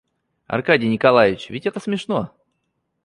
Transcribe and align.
Аркадий 0.47 0.87
Николаич, 0.89 1.51
ведь 1.51 1.67
это 1.67 1.79
смешно? 1.79 2.33